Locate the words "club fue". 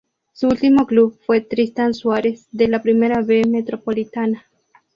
0.87-1.41